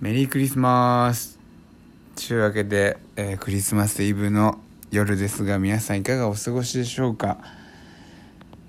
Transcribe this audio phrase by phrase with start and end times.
[0.00, 1.38] メリークリスマス。
[2.16, 4.58] というわけで、えー、クリスマスイブの
[4.90, 7.36] 夜ですが皆さんいかがお過ごしでしょうか、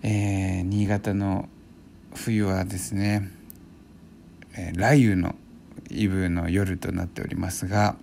[0.03, 1.47] えー、新潟の
[2.15, 3.31] 冬はですね、
[4.57, 5.35] えー、雷雨の
[5.89, 7.95] イブの夜となっておりますが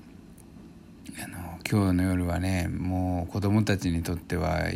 [1.23, 4.71] あの今日の夜はねもう子供たちにとっては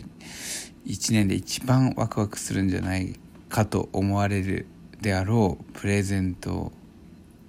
[0.85, 4.67] 一年で一番ワクワクするんじゃないかと思われる
[5.01, 6.71] であろうプレゼント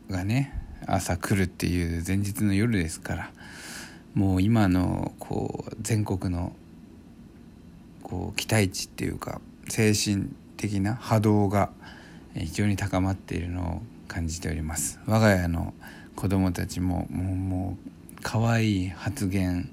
[0.10, 3.32] がね朝来るっていう前日の夜ですから
[4.14, 6.54] もう今のこう全国の
[8.04, 11.72] こう期待値っていうか精神的な波動が
[12.36, 15.00] 非常に高まっているのを感じております。
[15.08, 15.74] 我が家の
[16.16, 17.90] 子供たちももうもう
[18.22, 19.70] 可愛い発言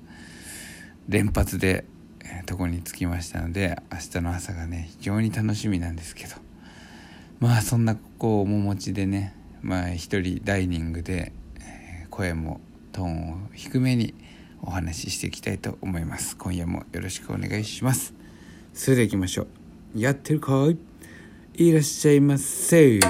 [1.09, 1.85] 連発で、
[2.25, 6.37] え、とこに着きましたので明日の朝がね非常に楽しみなんですけど
[7.41, 11.33] まあそんなこう面持ちでねまあ一人ダイニングで
[12.11, 12.61] 声も
[12.93, 14.15] トーンを低めに
[14.63, 16.37] お話ししていきたいと思います。
[16.37, 18.15] 今夜もよろしくお願いします。
[18.75, 20.01] それでは行きましょう。
[20.01, 20.77] やってるかい？
[21.55, 23.01] いらっしゃいませ。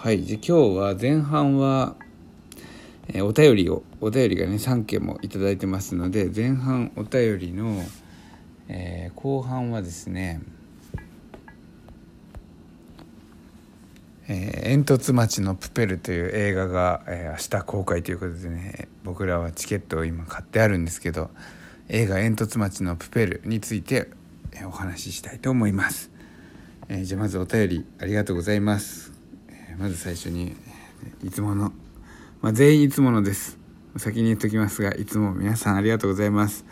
[0.00, 0.24] はい。
[0.24, 1.94] じゃ今日は前半は
[3.08, 7.82] え、お便りをお便りがね3件も頂いてますので前半お便りの、
[8.68, 10.40] えー、後半はですね
[14.28, 21.30] えー、煙突町のプペルという映画が、えー、明日公開ということでね僕らはチケットを今買ってあるんですけど
[21.88, 24.08] 映画「煙突町のプペル」について、
[24.52, 26.10] えー、お話ししたいと思います、
[26.88, 29.12] えー、じゃあまずお便りありがとうございます、
[29.48, 30.54] えー、まず最初に
[31.24, 31.72] いつもの
[32.42, 33.56] まあ、全員いつものです。
[33.96, 36.64] 先に言っときますが、いつも皆さんありがとうございます。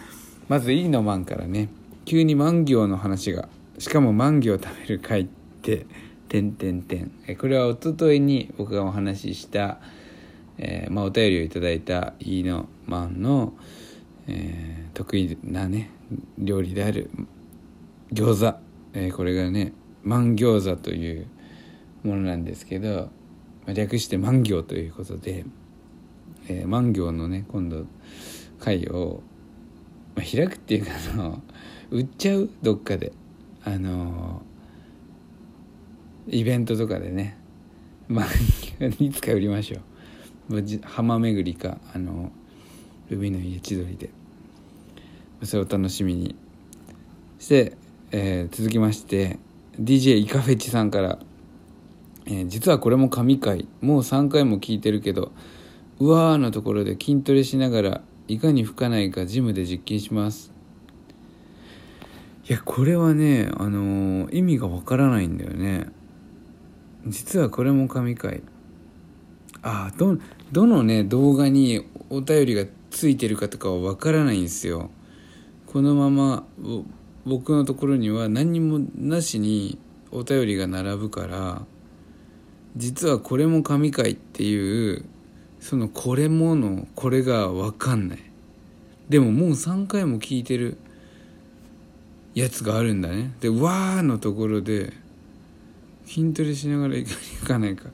[0.49, 1.69] まず、いいのマンからね、
[2.05, 3.49] 急に万行の話が、
[3.79, 5.27] しかも万行食べる会っ
[5.63, 5.87] て、
[6.29, 7.11] てんてんてん。
[7.39, 9.79] これはおとといに僕がお話しした、
[10.59, 13.55] えー、まあ、お便りをいただいたいいのマンの、
[14.29, 15.91] えー、得意なね、
[16.39, 17.11] 料理である
[18.13, 18.59] 餃子。
[18.93, 19.73] えー、これがね、
[20.03, 21.27] 万餃子という
[22.03, 23.11] ものなんですけど、
[23.67, 25.45] 略して万行ということで、
[26.49, 27.85] えー、万行のね今度
[28.59, 29.23] 会を、
[30.15, 31.43] まあ、開くっていうかの
[31.91, 32.51] 売っちゃう？
[32.63, 33.13] どっかで。
[33.65, 34.43] あの
[36.29, 37.37] イベントとかでね。
[38.09, 38.27] 万
[38.81, 39.79] 行 いつか売りましょ
[40.55, 40.63] う。
[40.83, 42.33] 浜巡りかあの
[43.11, 44.11] 海の家千鳥で。
[45.43, 46.37] それを楽しみに。
[47.39, 47.77] して、
[48.13, 49.39] えー、続きまして
[49.81, 51.19] DJ イカフェチさんから。
[52.27, 53.67] えー、実はこれも神回。
[53.81, 55.33] もう3回も聞いてるけど
[55.99, 60.50] うわーのところで筋トレしながらいかに吹かないかジムで実験します。
[62.51, 65.87] いやこれはねあのー、意味がわからないんだよね。
[67.07, 68.43] 実はこれも神回。
[69.63, 70.19] あど
[70.51, 74.91] どのね動画にお便りがついてるかとかはわからないんですよ。
[75.69, 76.45] このまま
[77.25, 79.79] 僕のところには何にもなしに
[80.11, 81.63] お便りが並ぶから
[82.75, 85.05] 実はこれも神回っていう
[85.61, 88.19] そのこれものこれが分かんない。
[89.09, 90.79] でももう3回も聞いてる。
[92.41, 93.33] やつがあるんだね。
[93.41, 94.93] で「わー」のところで
[96.07, 97.91] 筋トレしながらいかにいかないか。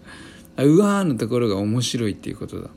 [0.56, 2.70] あうわーのところが面白いっていうことだ。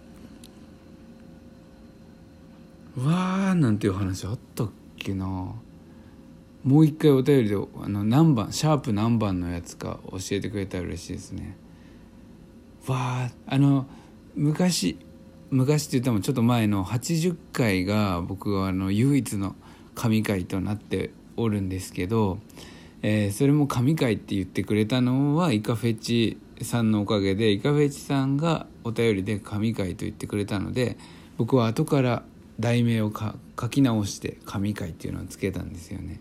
[2.97, 5.25] わーなんていう話あったっけな。
[5.25, 11.55] もう一回お便りであの何番シャープ何番のやつか教えてくれたら嬉しいですね。
[12.87, 13.85] わああの
[14.35, 14.97] 昔
[15.51, 19.55] 昔って言ってもちょっと前の80回が僕はあの唯一の
[19.95, 21.11] 神回となって
[21.41, 22.39] おるんですけど、
[23.01, 30.97] えー、それも神回って言ってくれたのはイカフェチさんのおかげでイカフェチさんがお便りで神回と言ってくれたので
[31.37, 32.23] 僕は後から
[32.59, 36.19] 題名を書き直して神回っていうのをつけたんですよね。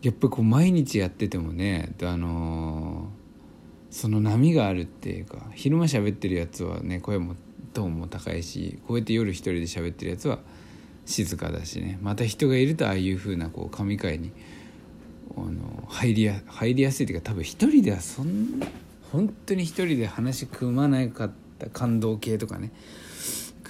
[0.00, 3.22] やっぱこう毎日やっててもねあのー
[3.92, 7.36] その波があるっていうか昼間喋ってるやつはね声も
[7.74, 10.38] トーンも高いしこうやって夜一人で喋ってるやつは
[11.06, 11.98] 静かだしね。
[12.02, 14.32] また人がいるとああいう風なこう神会に
[15.36, 18.66] あの入りや入りやすいというか多分一人ではそんな
[19.12, 22.70] 本当に一人で話組まなかった感動系とかね。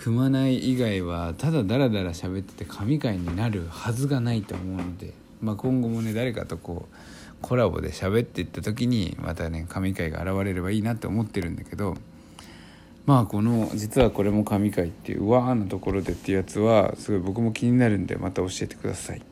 [0.03, 6.97] 組まない以外はただダラダラ喋ってて神会になるはずがないと思うので、まあ、今後もね誰かとこう
[7.41, 11.95] コラボで喋っていった時にまたね神回が現れればいいなって思ってるんだけど
[13.07, 19.23] まあこの実はこれも神回っていう「わー」のところでっていうやつはすごい僕も気になるんでまた教えてください。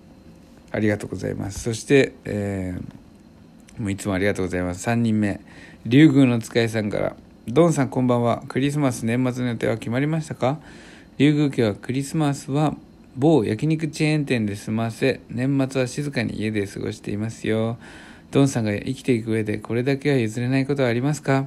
[0.73, 1.61] ありがとうございます。
[1.61, 3.01] そして、えー
[3.81, 4.87] もういつもありがとうございます。
[4.87, 5.41] 3人目。
[5.87, 7.17] 竜宮の使いさんから
[7.49, 8.43] ドンさんこんばんは。
[8.47, 10.59] クリスマス年末の予定は決まりましたか？
[11.17, 12.77] 竜宮家はクリスマスは
[13.17, 17.79] 某焼肉チェーン店で済ませ年末は静かに家で過ごしていますよ。
[18.33, 21.47] ドンさんが生きていく上でこれだけは譲れないことはありますか？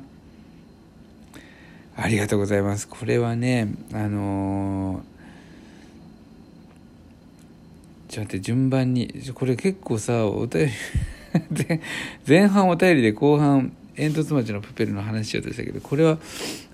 [1.95, 2.88] ありがとうございます。
[2.88, 5.13] これはねあのー
[8.10, 10.72] ちょっと待って順番にこれ結構さお便り
[12.28, 16.19] 前半お便りで後半煙突町のプペルの話しようとしたけどこれは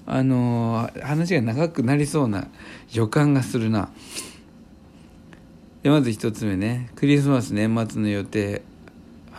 [0.05, 2.47] あのー話が長くなりそうな
[2.93, 3.89] 予感がするな。
[5.83, 8.61] でまず一つ目ねクリスマス年末の予定。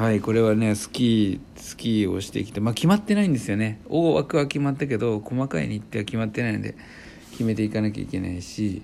[0.01, 3.83] はいこれはねスキースキーをしてきてまあ決まってないんですよね。
[3.91, 6.75] 大枠は決まったけど細かい日程は決まってないので
[7.33, 8.81] 決めていかなきゃいけないし、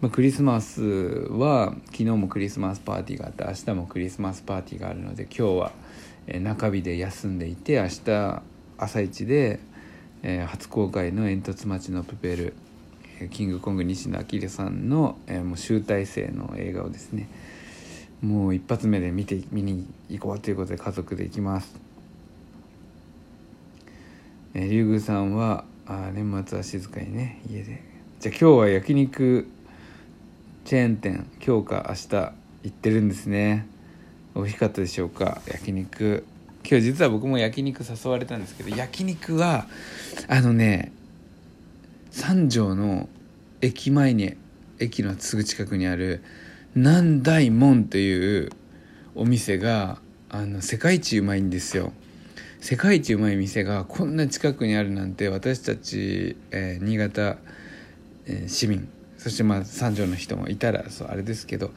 [0.00, 5.72] まあ、クリスマスは昨日もクリスマスパーティーがあって明日もクリスマスパーティーがあるので今日は、
[6.26, 8.42] え中日で休んでいて明日
[8.78, 9.60] 朝一で、
[10.22, 12.54] えー初公開の煙突町のプペル
[13.20, 17.28] えキングコング西野昭さんの、えーもう集大成の映画をですね
[18.22, 21.74] もう一発目で見て見に行こうということで家族で行きます、
[24.54, 27.82] えー、龍宮さんはあ年末は静かにね家で。
[28.20, 29.48] じゃあ今日は焼肉
[30.64, 32.32] チェーン店今日か明日行
[32.68, 33.66] ってるんですね。
[34.36, 35.42] 美味しかったでしょうか？
[35.48, 36.24] 焼肉。
[36.64, 39.66] 今日実は僕も焼肉誘われたんですけど焼肉は
[40.28, 40.92] あのね
[42.12, 43.08] 三条の
[43.60, 44.36] 駅前に
[44.78, 46.22] 駅のすぐ近くにある
[46.74, 48.50] 南大門という
[49.14, 49.98] お店が
[50.30, 51.92] あの世界一うまいんですよ。
[52.60, 57.36] 世界一うまい店がこんな近くにあるなんて私たち、えー新潟、
[58.24, 58.88] えー市民
[59.18, 61.72] そしてまあ三条の人もいたらそうあれですけど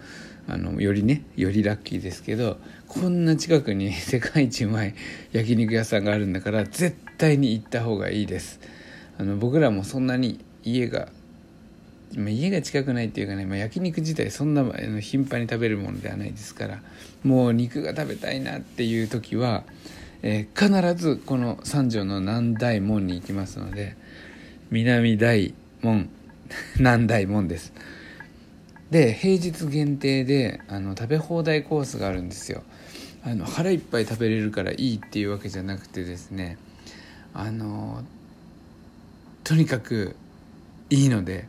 [0.48, 2.58] あのよりねよりラッキーですけど
[2.88, 4.96] こんな近くに 世界一うまい
[5.34, 8.62] 焼肉屋さんがあるんだから絶対に行った方がいいです。
[9.18, 11.10] あの僕らもそんなに家が
[12.18, 14.64] まあ家が近くないっていうかね、まあ、焼肉自体そんな
[15.00, 16.82] 頻繁に食べるものではないですから
[17.24, 19.64] もう肉が食べたいなっていう時は、
[20.22, 23.96] えー必ずこの三条の南大門に行きますので
[24.72, 26.10] 南大門
[26.78, 27.74] 南大門です。
[28.92, 32.64] で平日限定であの食べ放題コースがあるんですよ。
[33.24, 36.58] あの腹いっぱい食べれるからいいっていうわけじゃなくてですね
[37.34, 38.04] あの
[39.44, 40.16] とにかく
[40.92, 41.48] いいので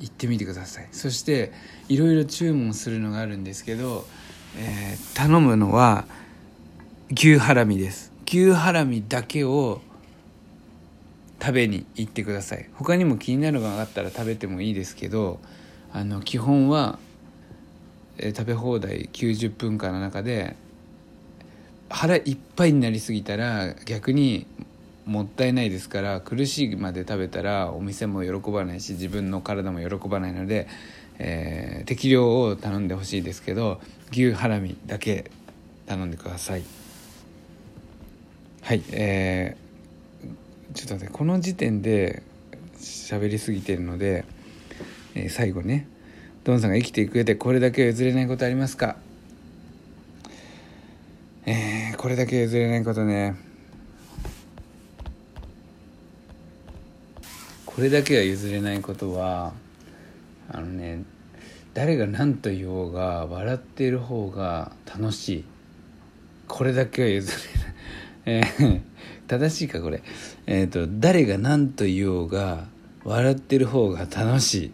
[0.00, 0.88] 行ってみてください。
[0.92, 1.52] そして
[1.88, 4.06] いろいろ注文するのがあるんですけど、
[4.58, 6.06] えー頼むのは
[7.12, 8.12] 牛ハラミです。
[8.26, 9.80] 牛ハラミだけを
[11.40, 12.68] 食べに行ってください。
[12.74, 15.40] 他にも気になるのがあったら食べてもいいですけど
[15.92, 16.98] あの基本は、
[18.18, 20.56] えー食べ放題90分間の中で
[21.88, 24.46] 腹いっぱいになりすぎたら逆に
[25.06, 30.68] もったいないですから苦しいまで食べたらお店も喜ばないし自分の体も喜ばないので、
[31.18, 33.80] えー適量を頼んでほしいですけど
[34.12, 35.30] 牛ハラミだけ
[35.86, 36.62] 頼んでください。
[38.62, 39.70] はいえー
[40.74, 42.22] ちょっと待ってこの時点で
[42.78, 44.24] 喋りすぎてるので、
[45.14, 45.88] えー最後ね
[46.44, 48.96] ドンさんが生きていく上でこれだけ譲れないことありますか？
[51.46, 53.49] えーこれだけ譲れないことね。
[57.80, 59.54] これだけは譲れないことは
[60.50, 61.02] あのね
[61.72, 65.44] 誰が何と言おうが笑っている方が楽しい。
[66.46, 67.32] これだけは譲
[68.26, 68.80] れない、えー
[69.28, 70.02] 正しいかこれ。
[70.46, 72.66] えっ、と誰が何と言おうが
[73.02, 74.72] 笑ってる方が楽しい。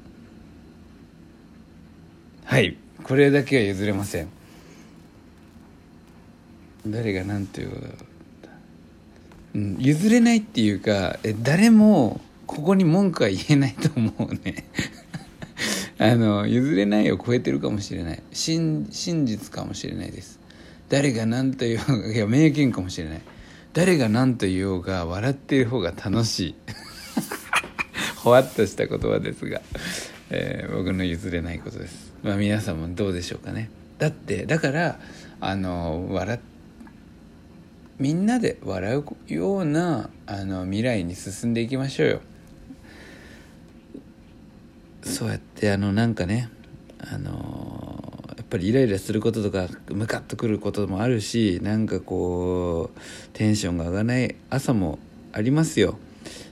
[2.44, 2.76] はい。
[3.04, 4.28] これだけは譲れません。
[6.84, 7.88] 誰が何と言おうが。
[9.54, 14.64] うん、譲れないっていうかえ誰もここに文句は言えないと思うね。
[15.98, 18.22] あの譲れないを超えてるかもしれない。
[18.32, 20.38] 真実かもしれないです。
[20.88, 23.20] 誰が何と言おうがいや名言かもしれない。
[23.72, 26.54] 誰が何と言おうが笑っている方が楽しい。
[28.16, 29.60] ほわっとした言葉ですが、
[30.30, 32.12] えー僕の譲れないことです。
[32.22, 33.70] まあ皆さんもどうでしょうかね。
[33.98, 35.00] だってだから
[35.40, 36.40] あの笑っ
[37.98, 42.20] みんなで笑うようなあの未来に進んでいきましょうよ。
[45.06, 46.50] そうやってあのなんかね
[46.98, 48.02] あの
[48.36, 53.00] やっぱりイライラすることとかムカッとくることもあるしなんかこう
[53.32, 54.98] テンションが上がらない朝も
[55.32, 55.98] ありますよ。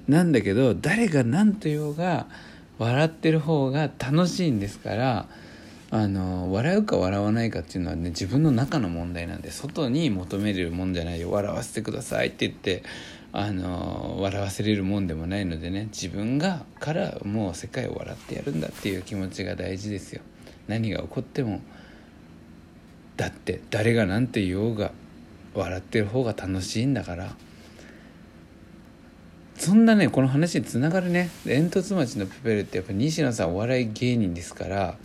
[0.07, 2.27] なんだけど誰が何と言おうが
[2.79, 5.29] 笑ってる方が楽しいんですから
[5.91, 11.31] あの笑うか笑わないかっていうのはね自分の中の問題なんで外に求めるもんじゃないよ。
[11.31, 12.83] 笑わせてくださいって言って
[13.37, 20.23] あの笑わせれるもんでもないのでね自分がからもう世界を笑ってやるんだっていう気持ちが大事ですよ。
[20.69, 21.61] 何が起こっても
[23.17, 24.93] だって誰が何て言おうが
[25.53, 27.35] 笑ってる方が楽しいんだから。
[29.57, 31.29] そんなねこの話につながるね。
[31.45, 34.97] 煙突町のプペルってやっぱ西野さんお笑い芸人ですからやっ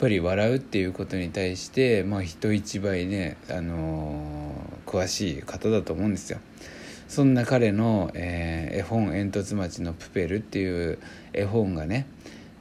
[0.00, 6.40] ぱり笑うっていうことに対してまあ人一倍ね、あのー、詳しい方だと思うんですよ。
[7.08, 10.98] そんな彼の、えー、絵本「煙突町のプペル」っていう
[11.32, 12.06] 絵本がね、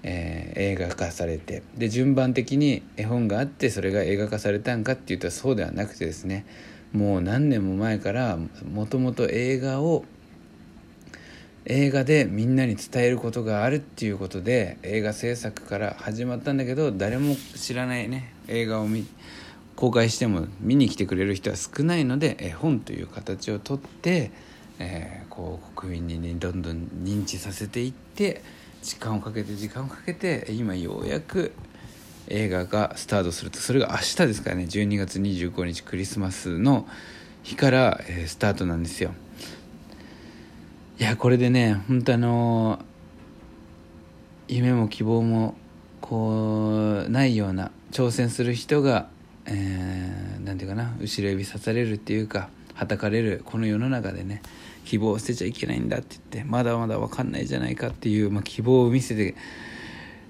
[0.03, 6.45] えー、映画化されてで順番的に絵本があってそれが映画化されたんかっていうとそうではなくてですね
[6.93, 8.37] もう何年も前から
[8.71, 10.05] もともと映画を
[11.65, 19.07] 映画でみんなに伝えることがあるっていうことで映画制作から始まったんだけど誰も知らないね映画を見
[19.75, 24.31] 公開しても見に来てくれる人は少ないので絵本という形をとって、
[24.79, 28.41] えー、こう国民に、どんどん認知させていって
[28.81, 31.53] 時間をかけて時間をかけて今ようやく
[32.27, 33.59] 映画がスタートすると。
[33.59, 34.63] それが明日ですからね。
[34.63, 36.87] 12月25日クリスマスの
[37.43, 39.11] 日から、えー、スタートなんですよ。
[40.97, 42.79] いやこれでね本当あの
[44.47, 45.55] 夢も希望も
[45.99, 49.09] こうないような挑戦する人が
[49.45, 54.41] えー、て言うかな後ろ指刺されるっていうかはたかれるこの世の中でね
[54.83, 59.35] 希望を捨てちゃいけないんだって言ってまだまだ分かんないじゃないかっていう、まあ、希望を見せて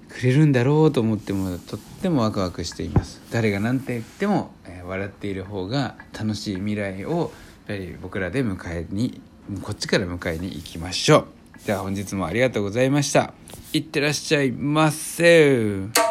[0.08, 3.20] くれるんだろうと思ってもとってもワクワクしています。
[3.30, 7.30] 誰が何て言っても、えー、笑っている方が楽しい未来をやっ
[7.66, 9.20] ぱり僕らで迎えに
[9.62, 11.26] こっちから迎えに行きましょ
[11.64, 11.66] う。
[11.66, 13.34] では本日もありがとうございました。
[13.72, 16.05] いってらっしゃいませ。